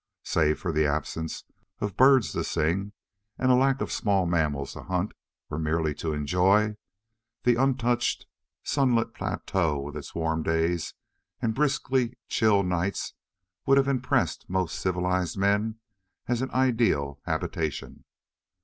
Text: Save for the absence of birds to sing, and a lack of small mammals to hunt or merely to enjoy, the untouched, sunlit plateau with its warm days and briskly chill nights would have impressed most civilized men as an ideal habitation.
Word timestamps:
Save 0.23 0.59
for 0.59 0.71
the 0.71 0.87
absence 0.87 1.43
of 1.79 1.95
birds 1.95 2.31
to 2.31 2.43
sing, 2.43 2.91
and 3.37 3.51
a 3.51 3.53
lack 3.53 3.81
of 3.81 3.91
small 3.91 4.25
mammals 4.25 4.73
to 4.73 4.81
hunt 4.81 5.11
or 5.51 5.59
merely 5.59 5.93
to 5.93 6.11
enjoy, 6.11 6.75
the 7.43 7.53
untouched, 7.55 8.25
sunlit 8.63 9.13
plateau 9.13 9.79
with 9.79 9.95
its 9.95 10.15
warm 10.15 10.41
days 10.41 10.95
and 11.39 11.53
briskly 11.53 12.17
chill 12.27 12.63
nights 12.63 13.13
would 13.67 13.77
have 13.77 13.87
impressed 13.87 14.49
most 14.49 14.79
civilized 14.79 15.37
men 15.37 15.77
as 16.27 16.41
an 16.41 16.49
ideal 16.49 17.19
habitation. 17.27 18.03